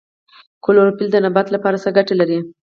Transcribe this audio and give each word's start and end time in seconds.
کلوروفیل 0.65 1.09
د 1.11 1.15
نبات 1.25 1.47
لپاره 1.55 1.81
څه 1.83 1.89
ګټه 1.97 2.13
لري 2.21 2.39